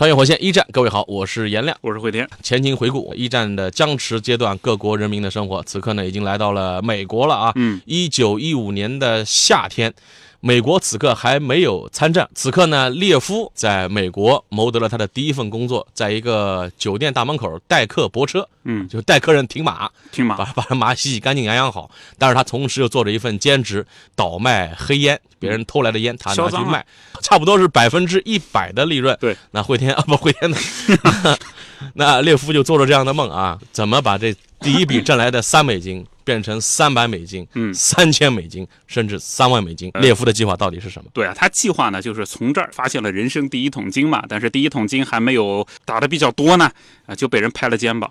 [0.00, 1.76] 穿越火线一战，各位好，我是颜亮。
[1.82, 2.26] 我是慧天。
[2.42, 7.52] 前情回顾一战的僵持阶段，各国人民的生活，此刻呢已经来到了美国了啊。
[7.56, 9.92] 嗯，一九一五年的夏天，
[10.40, 12.28] 美国此刻还没有参战。
[12.34, 21.90] 此刻呢，列夫在美国谋得了他的第一份工作，在一个酒店大门口待客泊车，嗯，就带客人停马，停马把把马洗洗干净、养养好。
[22.18, 26.84] 但是他同时又做着一份兼职，倒卖黑烟，别人偷来的烟他拿去卖，
[27.20, 29.16] 差不多是百分之一百的利润。
[29.20, 30.56] 对，那惠天啊，不惠天呢？
[31.94, 39.90] 那列夫就做了这样的梦啊，怎么把这第一笔挣来的三美金变成三百美金、嗯三千美金，甚至三万美金？
[39.94, 41.10] 列夫的计划到底是什么？
[41.12, 46.70] 对啊，他计划呢就是从这儿发现了人生第一桶金嘛，但是第一桶金还没有打的比较多呢，
[47.06, 48.08] 啊，就被人拍了肩膀。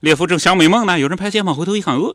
[0.00, 2.14] 列夫正想美梦呢，有人拍肩膀，回头一看，呃，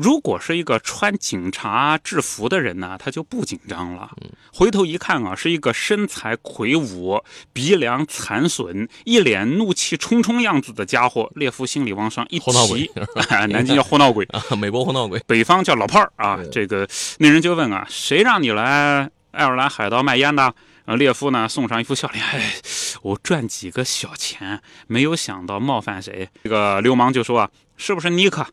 [0.00, 4.08] 如果是一个穿警察制服的人呢，他就不紧张了。
[4.52, 7.20] 回头一看啊，是一个身材魁梧、
[7.52, 11.28] 鼻梁残损、一脸怒气冲冲样子的家伙。
[11.34, 12.92] 列夫心里往上一胡闹鬼提，
[13.50, 15.20] 南京叫胡闹鬼， 啊，美国胡闹鬼。
[15.26, 16.38] 北方叫老炮儿啊。
[16.52, 16.88] 这个
[17.18, 20.54] 那人就问啊，谁让你来爱尔兰海盗卖烟的？
[20.84, 22.54] 呃，列夫呢送上一副笑脸，哎，
[23.02, 26.28] 我赚几个小钱，没有想到冒犯谁。
[26.44, 28.46] 这个流氓就说啊，是不是尼克？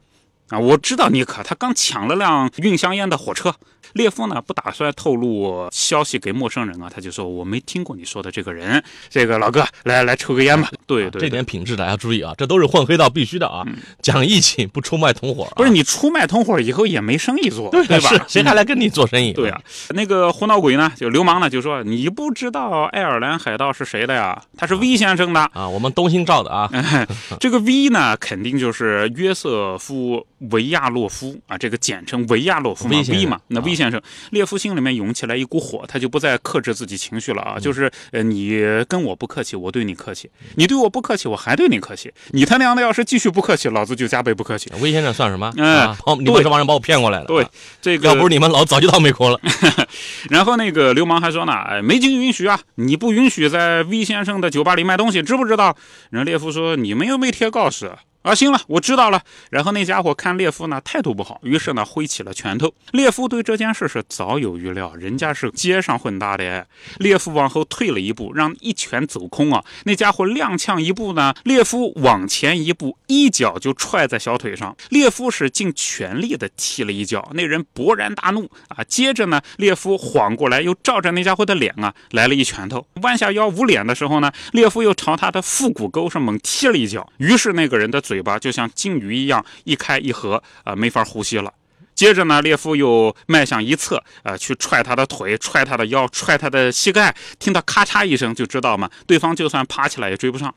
[0.49, 3.55] 啊，我知道尼克，他刚抢了辆运香烟的火车。
[3.95, 8.83] 列夫呢不打算透露消息给陌生人啊，他就说我没听过你说的这个人。
[9.09, 10.69] 这个老哥，来来抽个烟吧。
[10.85, 13.66] 对对这，点品质大家注意啊，这都是混黑道必须的啊，
[14.01, 15.53] 讲义气，不出卖同伙、啊。
[15.56, 18.25] 不是你出卖同伙以后也没生意做，对吧？
[18.28, 19.31] 谁还来跟你做生意？
[19.31, 24.41] 对啊，那个胡闹鬼呢，就流氓呢，就说你不知道爱尔兰海盗是谁的呀？
[24.57, 25.39] 他是 V 先生的。
[25.56, 26.69] 啊，我们东兴照的啊，
[27.39, 33.39] 这个 V 呢，肯定就是约瑟夫维亚洛夫啊，这个简称维亚洛夫嘛 V 嘛。
[33.47, 34.01] 那啊 V 先生，
[34.31, 42.12] 列夫心里面涌起来一股火，他就不再克制自己情绪了嗯啊，就是呃，你跟我不客气，我对你客气；你对我不客气，我还对你客气。
[42.31, 44.72] 你他娘的要是继续不客气，老子就加倍不客气。
[44.79, 45.51] 魏先生算什么？
[45.57, 47.25] 嗯啊，你们对这帮人把我骗过来了。
[47.25, 47.50] 对啊，
[47.81, 49.40] 这个要不是你们，老子早就到美国了。
[50.29, 55.75] 然后那个流氓还说呢，哎，没经允许啊，你不允许在 V 先生的酒吧里卖东西，知不知道？
[56.09, 57.91] 然后列夫说，你们又没贴告示。
[58.25, 59.22] 啊，行了，我知道了。
[59.52, 62.74] 然后那家伙看列夫呢态度不好，于是呢挥起了拳头。
[62.91, 66.66] 列夫对这件事是早有预料，人家是街上混搭的。
[66.97, 69.63] 列夫往后退了一步，让一拳走空啊。
[69.84, 74.75] 那家伙踉跄一步呢，列夫往前一步，一脚就踹在小腿上。
[74.90, 78.84] 列夫是尽全力的踢了一脚，那人勃然大怒啊。
[78.86, 82.88] 接着呢，列夫晃过来，又照着那家伙的脸啊来了一拳头。
[83.03, 87.07] 弯下腰捂脸的时候呢，列夫又朝他的腹股沟上猛踢了一脚。
[87.18, 91.53] 于是那个人的嘴巴就像鲸鱼一样一开一合啊、没法呼吸了。
[91.93, 97.15] 接着呢，列夫又迈向一侧，呃，去踹他的腿，踹他的腰，踹他的膝盖。
[97.39, 100.53] 听到咔嚓一声，就知道嘛，对方就算爬起来也追不上。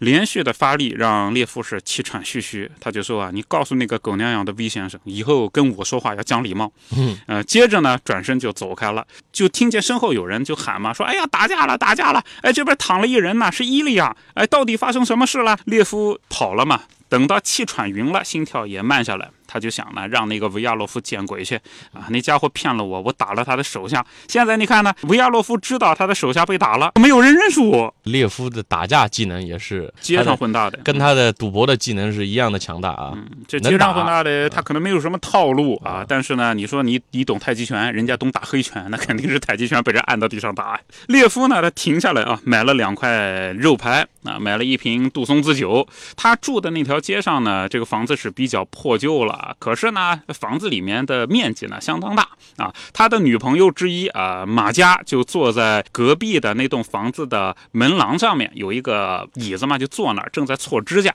[0.00, 6.72] 连续的发力让列夫是气喘吁吁，他就说啊，你告诉那个狗娘养的 V 先生，以后跟我说话要讲礼貌。
[6.96, 12.24] 嗯，呃，接着呢，转身就走开了，就听见身后有人就喊嘛，说，哎呀，打架了，打架了！
[12.42, 14.16] 哎，这边躺了一人呢，是伊利亚。
[14.34, 15.58] 哎，到底发生什么事了？
[15.66, 21.56] 列夫跑了嘛，等到气喘匀了，心跳也慢下来，他就想呢，让那个维亚洛夫见鬼去
[21.92, 22.06] 啊！
[22.10, 24.04] 那家伙骗了我，我打了他的手下。
[24.28, 27.92] 现在你看呢，维亚洛夫知道他的手下被打了，没有人认识我。
[28.04, 33.12] 列夫的打架技能也是街上混大的，跟他的赌博的技能是一样的强大啊。
[33.48, 36.04] 这街上混大的，他可能没有什么套路啊。
[36.06, 40.80] 但是呢，你说你你懂太极拳，人家懂打黑拳，那肯定是太极拳被人按到地上打。
[41.08, 45.86] 列夫呢，他停下来啊，买了两块肉排啊，买了一瓶杜松子酒。
[46.16, 52.74] 他住的那条街上呢，这个房子是比较破旧了，可是呢，房子里面的面积呢相当大啊。
[52.92, 61.14] 他的女朋友之一啊，马佳就坐在隔壁的那栋房子的门廊上面，有一个椅子嘛，就坐那儿，正在搓指甲。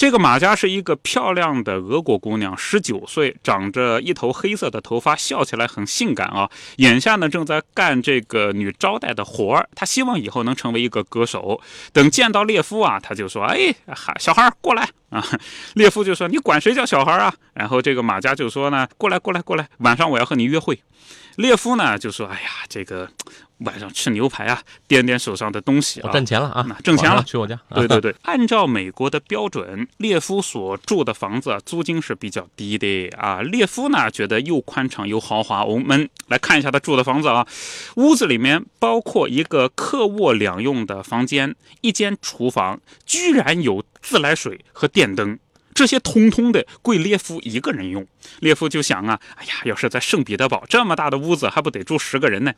[0.00, 6.48] 这个马佳是一个漂亮的俄国姑娘，十九岁，长着一头黑色的头发，笑起来很性感啊。
[6.76, 9.68] 眼下呢，正在干这个女招待的活儿。
[9.74, 11.60] 她希望以后能成为一个歌手。
[11.92, 13.74] 等见到列夫啊，她就说：“哎，
[14.18, 15.22] 小孩儿过来 啊！”
[15.76, 20.80] 列夫就说：“你管谁叫小孩儿啊？”然后这个马佳就说呢：“过来，过来，过来，晚上我要和你约会。”
[21.36, 23.10] 列夫呢就说：“哎呀，这个
[23.60, 27.58] 晚上吃牛排啊，掂掂手上的东西我啊，挣钱了啊那，挣钱了去我家。
[27.74, 33.42] 对对对，按照美国的标准，列夫所住的房子啊租金是比较低的啊。
[33.42, 37.46] 列夫呢觉得又宽敞又豪华，我们来看一下他住的房子啊。
[37.96, 45.38] 屋子里面包括一个客卧两用的房间，一间厨房，居然有自来水和电灯。
[45.72, 48.06] 这些通通的归列夫一个人用，
[48.40, 52.52] 列夫就想啊，哎呀，要是在圣彼得堡这么大的屋子，还不得住十个人呢？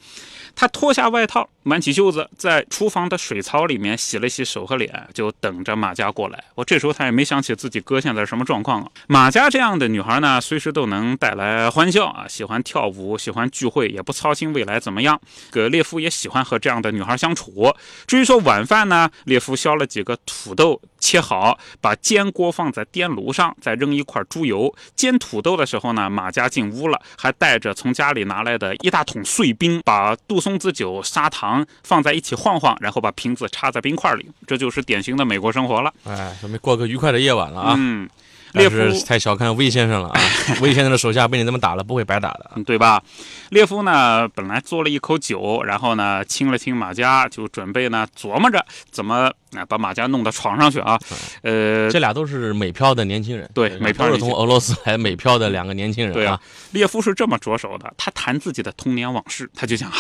[0.55, 6.45] 他脱下外套，挽起袖子，在厨房的水槽里面洗了洗手和脸，就等着马佳过来。
[6.55, 8.89] 我这时候他也没想起自己哥现在什么状况啊。
[9.07, 15.21] 马佳这样的女孩呢，随时都能带来欢笑啊，喜欢跳舞，喜欢聚会，也不操心未来怎么样。
[15.51, 17.75] 葛列夫也喜欢和这样的女孩相处。
[18.07, 24.75] 至于说晚饭呢，列夫削了几个土豆，切好，把煎锅放在电炉上，再扔一块猪油。
[24.95, 34.29] 煎土豆的时候呢，马家进屋了，还带着从家里拿来的一大桶碎冰，把杜松子酒、砂糖放在一起晃晃，然后把瓶子插在冰块里。
[34.47, 35.93] 这就是典型的美国生活了。
[36.05, 37.75] 哎，准备过个愉快的夜晚了啊！
[37.77, 38.09] 嗯，
[38.53, 40.21] 列夫是太小看魏先生了啊！
[40.61, 43.03] 魏先生的手下被你这么打了，不会白打的对吧？
[43.51, 50.99] 列夫呢，本来嘬了一口酒，然后呢，亲了亲马家，就准备呢琢磨着怎么啊把马佳弄到床上去啊。
[51.43, 56.41] 呃，这俩都是美漂的年轻人，对美漂都是从俄罗斯来美漂的两个年轻人啊对啊。
[56.73, 59.97] 列夫是这么着手的，他谈自己的童年往事，他就讲啊，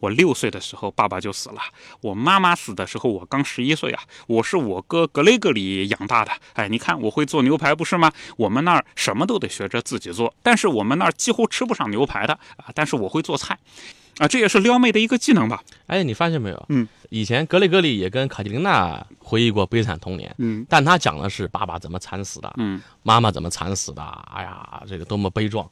[0.00, 1.60] 我六岁的时候爸爸就死了，
[2.00, 6.32] 我妈妈死的时候我刚十一岁啊，我是我哥格雷格里养大的。
[6.54, 8.12] 哎，你看我会做牛排不是吗？
[8.36, 13.58] 我们那儿什么都得学着自己做，但是我们那儿几乎吃不上牛排的啊，但是我会做菜。
[14.18, 15.62] 啊，这也是撩妹的一个技能吧？
[15.86, 16.66] 哎，你发现没有？
[16.70, 24.02] 嗯，以前格雷格里也跟卡蒂琳娜回忆过悲惨童年，嗯但他讲的是爸爸怎么惨死的，嗯，妈妈怎么惨死的，
[24.34, 25.68] 哎呀，这个多么悲壮。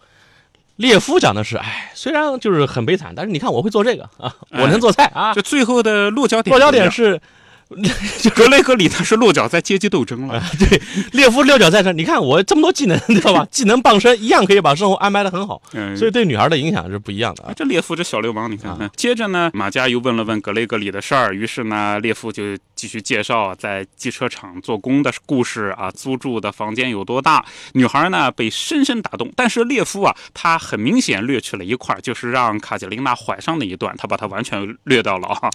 [0.77, 5.33] 列夫讲的是，哎，虽然就是很悲惨，但是你看我会做这个啊，哎我能做菜啊。
[5.33, 7.21] 就最后的落脚点，落脚点是，
[8.35, 10.43] 格雷格里他是落脚在阶级斗争了。
[10.59, 10.81] 对，
[11.13, 13.47] 列夫落脚在这儿，你看我这么多技能，知道吧？
[13.51, 17.53] 技能傍身，一样可以把生活安排的很好，嗯所以对女孩的影响是不一样的啊。
[17.55, 18.91] 这列夫这小流氓，你看啊看。
[18.97, 27.45] 接着呢，马佳又问了问格雷格里的事儿，于是呢，列夫就继续介绍在机车厂做工的故事啊，租住的房间有多大。
[27.73, 35.51] 女孩呢被深深打动，但是列夫啊，他很明显略去了一块儿，就是让卡捷琳娜怀上那一段，他把它完全略掉了啊。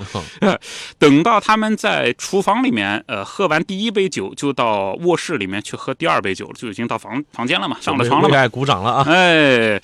[0.98, 8.34] 等到他们在厨房里面，呃，喝完第一杯酒，就到卧室里面去喝第二杯酒，就已经到房房间了嘛，上了床了嘛。
[8.34, 9.04] 为爱鼓掌了啊！
[9.08, 9.82] 哎，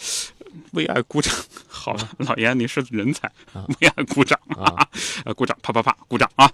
[0.72, 1.34] 为爱鼓掌，
[1.68, 4.88] 好了，老爷你是人才，为爱鼓掌啊，
[5.26, 6.50] 呃，鼓掌，啪啪啪，鼓掌啊！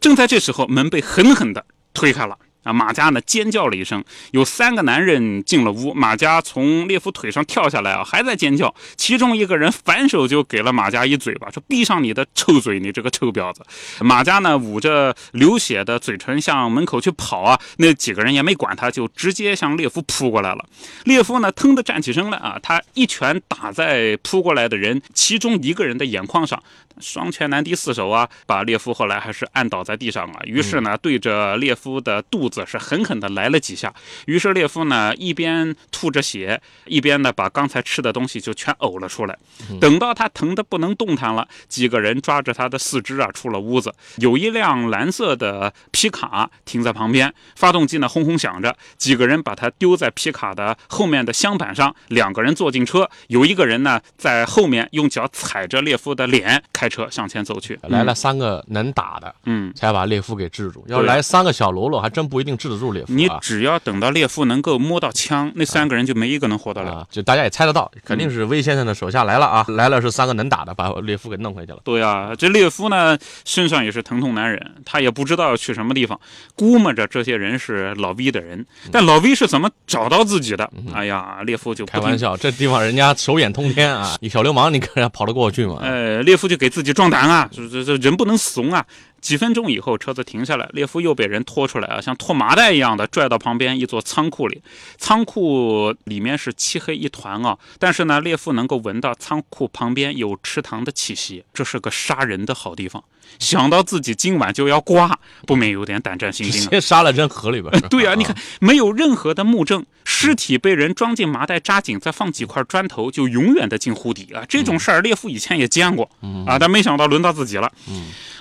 [0.00, 1.64] 正在这时候，门被狠狠的
[1.94, 2.36] 推开了。
[2.66, 5.94] 啊，马佳呢尖叫了一声，有三个男人进了屋。
[5.94, 8.74] 马佳从列夫腿上跳下来啊，还在尖叫。
[8.96, 13.64] 其中一个人反手就给了马佳一嘴巴，说：“闭上你的臭嘴，你这个臭婊子！”
[14.02, 20.64] 马佳呢捂着流血的嘴唇向门口去跑啊，那几个人也没管他，就直接向列夫扑过来了。
[21.04, 26.60] 列夫呢腾地站起身来啊，他一拳打在扑过来的人其中一个人的眼眶上，
[26.98, 30.40] 双拳难敌四手啊，把列夫后来还是按倒在地上啊。
[30.44, 33.92] 于是呢，对着列夫的肚子是狠狠地来了几下。
[34.26, 39.36] 于是列夫呢一边吐着血，一边呢把刚才吃的东西就全呕了出来。
[39.80, 43.92] 等到他疼得不能动弹了，几个人抓着他的四肢啊出了屋子。
[44.16, 48.76] 有一辆蓝色的皮卡停在旁边，发动机呢轰轰响着。
[48.96, 57.78] 几个人把他丢在皮卡的后面的箱板上，两个人坐进车，有一个人呢在后面用脚踩着列夫的脸，开车向前走去。
[57.82, 60.84] 来了三个能打的，嗯，才把列夫给制住。
[60.88, 63.38] 要来三个小喽啰，还真不一定治得住列夫你啊。
[63.42, 66.92] 只要等到列夫能够摸到枪，那三个人就没一个能活得了。
[66.92, 69.64] 啊，就大家也猜得到，肯定是威先生的手下来了啊！
[69.68, 71.78] 来了是三个能打的，把列夫给弄回去了。
[71.84, 76.18] 对呀、这列夫呢身上也是疼痛难忍，他也不知道要去什么地方，
[76.54, 80.70] 估摸着这些人是老 V 的人，但老 V 是怎么找到自己的？
[80.94, 84.16] 哎呀，列夫就开玩笑，这地方人家手眼通天啊！
[84.22, 85.78] 你小流氓，你跟人家跑得过去吗？
[85.82, 88.84] 呃，列夫就给自己壮胆啊，这这这人不能怂啊。
[89.26, 94.62] 几分钟以后，车子停下来，列夫又被人拖出来啊，像拖麻袋一样的拽到旁边一座仓库里。
[94.98, 103.02] 仓库里面是漆黑一团啊，但是呢，列夫能够闻到仓库旁边有池塘的气息，这是个杀人的好地方。
[103.40, 106.68] 想到自己今晚就要挂，不免有点胆战心惊啊。
[106.70, 107.80] 接杀了扔河里边。
[107.90, 114.44] 对啊，你看，没有任何的物证，尸体被人装进麻袋扎紧，再放几块砖头，就永远的进湖底啊！
[114.48, 116.08] 这种事儿，列夫以前也见过
[116.46, 117.72] 啊，但没想到轮到自己了。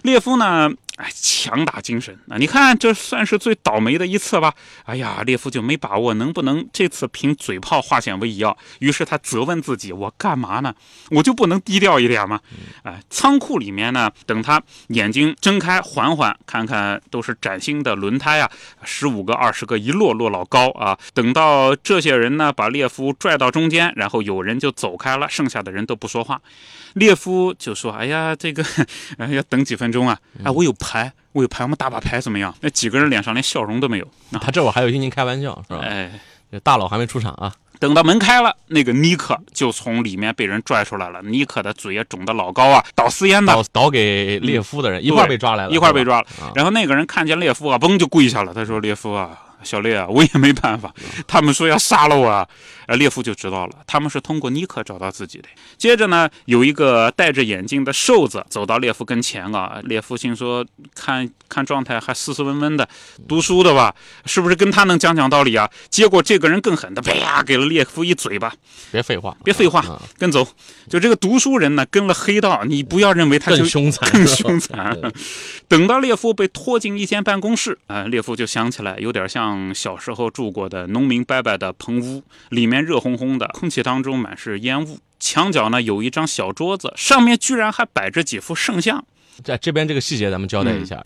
[0.05, 2.37] 列夫呢，哎，强打精神啊！
[2.37, 4.53] 你看，这算是最倒霉的一次吧？
[4.85, 8.55] 哎呀，列夫就没把握能不能这次凭嘴炮化险为夷啊？
[8.79, 10.73] 于是他责问自己：我干嘛呢？
[11.11, 12.39] 我就不能低调一点吗？
[12.83, 18.49] 哎，仓库里面呢，等他眼睛睁开，缓缓看看，都是崭新的轮胎啊，
[18.83, 20.97] 十五个、二十个，一摞摞老高啊。
[21.13, 26.41] 等到这些人呢，把列夫拽到中间，然后有人就走开了，剩下的人都不说话。
[26.93, 28.63] 列夫就说：“哎呀，这个，
[29.19, 30.17] 哎，要等几分钟啊！
[30.45, 34.07] 哎，我有牌，我有牌，我们打把牌怎么样？”那几个人脸上连笑容都没有。
[34.39, 35.79] 他这会儿还有心情开玩笑，是吧？
[35.81, 36.11] 哎，
[36.63, 37.53] 大佬还没出场啊。
[37.79, 41.21] 等到门开了，那个尼克就从里面被人拽出来了。
[41.23, 46.27] 尼克的嘴也肿得老高啊，倒私烟的，倒倒给列夫的人一块被抓来了，一块被抓了。
[46.55, 48.53] 然后那个人看见列夫啊，嘣就跪下了。
[48.53, 50.93] 他说：“列夫啊。”小列啊，我也没办法。
[51.27, 52.47] 他们说要杀了我啊，
[52.85, 55.49] 呃，列夫就知道了，他们是通过尼克找到自己的。
[55.77, 62.87] 接着呢，有一个戴着眼镜的瘦子走到列夫跟前啊，列夫心说，看看状态还斯斯文文的，
[63.27, 63.93] 读书的吧，
[64.25, 65.69] 是不是跟他能讲讲道理啊？
[65.89, 68.53] 结果这个人更狠的，啪给了列夫一嘴巴。
[68.91, 69.83] 别废话，别废话，
[70.17, 70.47] 跟走。
[70.87, 74.95] 就这个读书人呢，跟了黑道，你不要认为他更凶残，更凶残。
[75.67, 79.54] 等到列夫被拖进一间办公室啊，列夫就想起来，有点像。
[79.73, 84.99] 小时候住过的农民伯伯的棚屋，里面热烘烘的，空气当中满是烟雾。
[85.19, 89.03] 墙角呢有一张小桌子，上面居然还摆着几幅圣像。
[89.43, 91.03] 在这边这个细节咱们交代一下，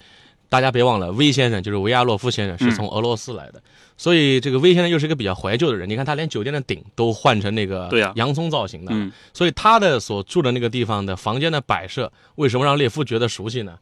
[0.50, 3.62] 大家别忘了，威先生就是维亚洛夫先生是从俄罗斯来的，
[3.98, 5.88] 所以这个威先生又是一个比较怀旧的人。
[5.88, 13.78] 你看他连酒店的顶都换成那个对呀洋葱造型的，所以他的所住的那个地方的房间的摆设，为什么让列夫觉得熟悉呢？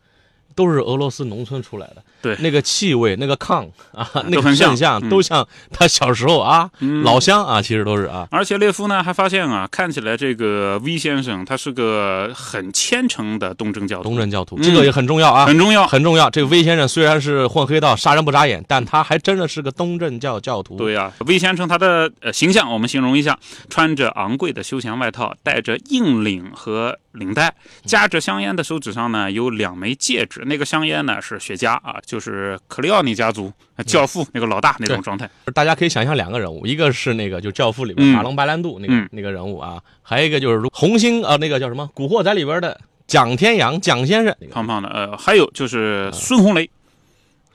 [0.56, 6.70] 都是俄罗斯农村出来的，对那个气味、那个炕啊，那个圣像都像他小时候啊，
[7.04, 8.28] 老乡啊，其实都是啊。
[8.32, 16.30] 而且列夫呢还发现啊，看起来这个 V 先生他是个很虔诚的东正教徒，东正教徒这个也很重要啊，很重要，很重要。
[16.30, 20.76] 这个 V 先生虽然是混黑道，杀人不眨眼，但他还真的是个东正教教徒。
[20.76, 23.38] 对呀，V 先生他的呃形象，我们形容一下：
[23.70, 27.54] 穿着昂贵的休闲外套，戴着硬领和领带，
[27.86, 30.37] 夹着香烟的手指上呢有两枚戒指。
[30.46, 33.52] 那个香烟呢是雪茄啊，就是克里奥尼家族
[33.86, 35.30] 教父那个老大那种状态。
[35.54, 44.90] 大家可以想象两个人物，一个是那个就教父里边马龙白兰度那个那个人物啊，还有一个就是红星啊，那个叫什么古惑仔里边的蒋天阳蒋先生，胖胖的。
[44.90, 46.70] 呃，还有就是孙红雷，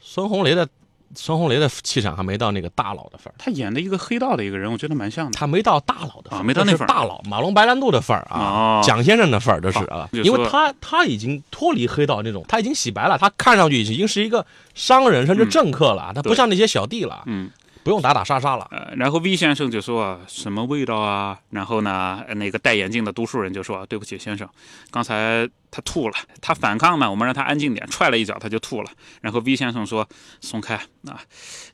[0.01, 0.69] 孙红雷的。
[1.15, 5.33] 孙红雷的气场还没到那个大佬的份儿，他演的一个黑道的一个人，我觉得蛮像的。
[5.33, 6.87] 他没到大佬的份儿，没到那份儿。
[6.87, 17.23] 大佬马龙白兰度的份儿啊，蒋先生的份儿，这是啊，因为他他已经脱离黑道那种，他已经洗白了，他看上去已经是一个商人甚至政客了，他不像那些小弟了。
[17.27, 17.51] 嗯。
[17.85, 21.37] 不用打打杀杀了，呃，然后 V 先生就说什么味道啊？
[21.51, 24.49] 然后呢，那个戴眼镜的读书人就说：“对不起，先生，
[24.93, 30.09] 刚才他吐了，他反抗呢，我们让他安静点，踹了一脚他就吐了。”然后 V 先生说
[30.41, 30.77] ：“松开
[31.09, 31.21] 啊。”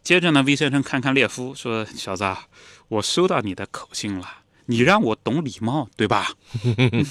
[0.02, 2.24] 接着呢，V 先生看看列夫说：“小子，
[2.88, 4.26] 我收到你的口信了，
[4.68, 6.28] 你让我懂礼貌，对吧？”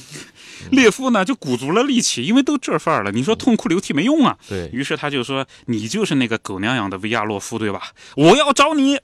[0.72, 4.38] 列夫呢就鼓足了力气，因为都这份儿了，你说痛哭流涕没用啊。
[4.48, 7.92] 对于是他就说：“你就是那个狗娘养的维亚洛夫，对吧？
[8.16, 9.00] 我要找你。”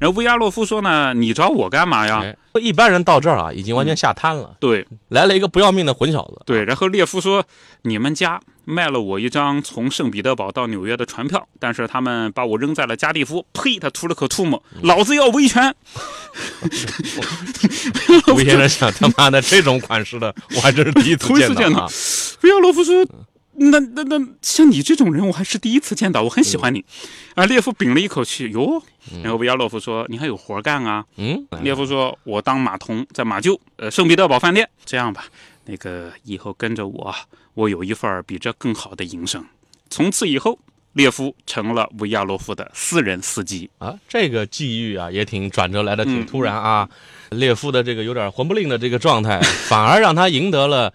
[0.00, 4.56] 然后维亚洛夫说：“呢，你找我干嘛呀？”一般人到这儿啊，已经完全吓瘫了。
[4.60, 6.40] 对，来了一个不要命的混小子。
[6.46, 7.44] 对，然后列夫说
[7.82, 13.78] ：“你们家卖了我一张从圣彼得堡到纽约的船票，但是他们把我扔在了加利夫。”呸！
[13.78, 15.74] 他吐了口唾沫，老子要维权。
[18.36, 21.90] 维先生想他妈的这种款式的，我还真是第一次见到。
[22.42, 23.06] 维亚洛夫说。
[23.56, 26.24] 那那那像你这种人，我还是第一次见到。
[26.24, 26.84] 我很喜欢你，
[27.36, 27.46] 啊！
[27.46, 28.82] 列夫屏了一口气，哟。
[29.22, 31.46] 然后维亚洛夫说：“你还有活干啊？”嗯。
[31.62, 34.68] 列夫说：“我当马童，在马厩，呃，圣彼得堡饭店。
[34.84, 35.26] 这样吧，
[35.64, 37.14] 那个以后跟着我，
[37.54, 39.44] 我有一份比这更好的营生。”
[39.90, 40.58] 从此以后，
[40.94, 43.98] 列夫成了维亚洛夫的私人司机啊。
[44.08, 46.88] 这个际遇啊，也挺转折来的，挺突然啊。
[47.30, 50.92] 列夫的这个有点魂不吝的这个状态， 反而让他赢得了。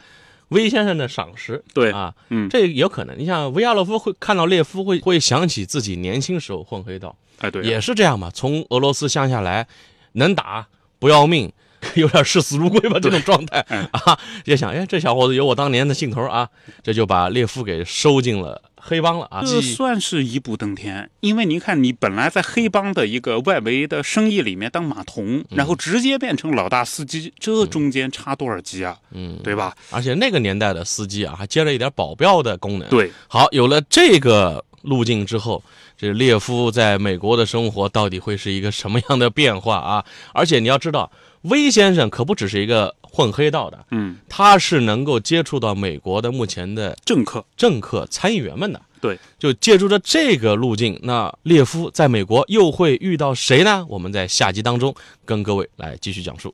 [0.49, 3.15] 威先生的赏识，对啊，嗯，这有可能。
[3.15, 8.31] 你像维亚洛夫会看到列夫，会会想起自己年轻时候混黑道，哎，对，也是这样嘛。
[8.33, 9.67] 从俄罗斯乡下来，
[10.13, 10.65] 能打
[10.97, 11.53] 不要命，
[11.95, 13.59] 有点视死如归吧这种状态
[13.91, 16.49] 啊，也想，哎，这小伙子有我当年的劲头啊，
[16.83, 18.61] 这就把列夫给收进了。
[18.81, 21.09] 黑帮了啊，这算是一步登天。
[21.19, 28.97] 因为你看，你本来在黑帮的一个外围的生意里面当马童，然后直接变成老大司机，这中间差多少级啊？
[29.11, 29.75] 嗯，对吧？
[29.91, 32.87] 而且那个年代的司机啊，还接了一点保镖的功能。
[32.87, 35.61] 对，好，有了这个路径之后，
[35.97, 40.05] 这列夫在美国的生活到底会是一个什么样的变化啊？
[40.33, 41.11] 而且你要知道，
[41.43, 42.95] 威先生可不只是一个。
[43.11, 53.83] 混黑道的，嗯，他是能够接触到美国的目前的政客、政客、参议员们的，对，就借助着这个路径，那列夫在美国又会遇到谁呢？
[53.89, 54.93] 我们在下集当中
[55.25, 56.53] 跟各位来继续讲述。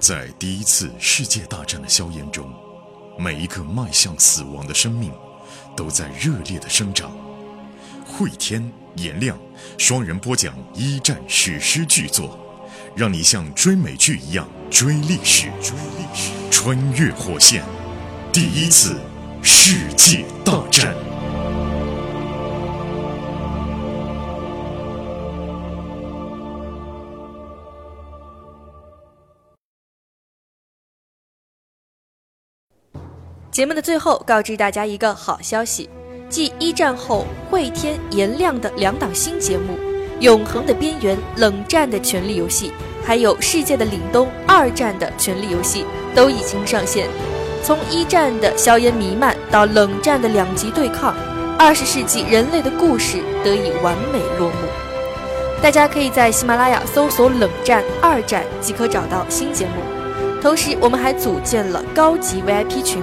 [0.00, 2.52] 在第一次世界大战的硝烟中，
[3.16, 5.12] 每一个迈向死亡的生命
[5.76, 7.12] 都在热烈的生长。
[8.12, 9.38] 慧天、颜亮
[9.78, 12.38] 双人播讲一战史诗巨作，
[12.94, 17.64] 让你像追美剧一样追历史，追历史，穿越火线，
[18.30, 19.00] 第一次
[19.42, 20.94] 世界大战。
[33.50, 35.88] 节目的最后，告知大家一个好消息：
[36.32, 39.74] 继一战后汇天、颜亮的两档新节目
[40.20, 42.68] 《永恒的边缘》《冷战的权力游戏》，
[43.06, 45.84] 还有《世界的凛冬》二战的权力游戏
[46.14, 47.06] 都已经上线。
[47.62, 51.14] 从一战的硝烟弥漫到冷战的两极对抗，
[51.58, 54.54] 二十世纪人类的故事得以完美落幕。
[55.60, 59.82] 大家可以在喜马拉雅搜索“冷战二战”即可找到新节目。
[60.40, 63.02] 同时，我们还组建了高级 VIP 群。